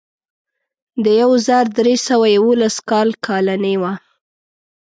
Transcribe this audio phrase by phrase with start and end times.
[1.03, 3.93] د یو زر درې سوه یوولس کال کالنۍ وه.